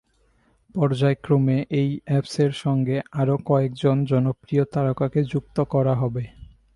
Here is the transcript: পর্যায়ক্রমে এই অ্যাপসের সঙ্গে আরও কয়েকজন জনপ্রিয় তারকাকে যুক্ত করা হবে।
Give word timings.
পর্যায়ক্রমে 0.75 1.57
এই 1.79 1.89
অ্যাপসের 2.05 2.51
সঙ্গে 2.63 2.97
আরও 3.11 3.35
কয়েকজন 3.45 3.95
জনপ্রিয় 4.05 4.63
তারকাকে 4.73 5.19
যুক্ত 5.31 5.57
করা 5.73 5.93
হবে। 5.95 6.23